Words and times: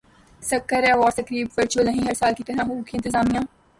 سکر 0.43 0.83
awards 0.83 1.15
تقریب 1.15 1.47
virtual 1.57 1.85
نہیں 1.85 2.07
ہر 2.07 2.13
سال 2.13 2.33
کی 2.37 2.43
طرح 2.43 2.67
ہوگی 2.67 2.91
انتظامیہ 2.93 3.39